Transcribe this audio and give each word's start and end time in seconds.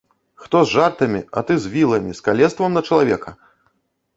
Хто 0.43 0.57
з 0.65 0.71
жартамі, 0.77 1.21
а 1.37 1.43
ты 1.49 1.57
з 1.65 1.73
віламі, 1.75 2.17
з 2.21 2.25
калецтвам 2.29 2.71
на 2.79 2.85
чалавека?! 2.89 3.37